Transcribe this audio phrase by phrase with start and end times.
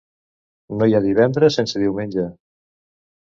[0.79, 2.25] No hi ha divendres sense diumenge.